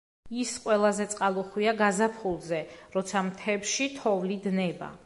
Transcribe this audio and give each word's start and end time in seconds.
ის 0.43 0.53
ყველაზე 0.61 1.05
წყალუხვია 1.11 1.75
გაზაფხულზე, 1.83 2.63
როცა 2.97 3.25
მთებში 3.31 3.93
თოვლი 4.01 4.43
დნება. 4.51 4.93